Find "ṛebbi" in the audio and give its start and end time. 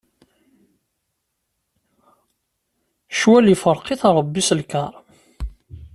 4.17-4.41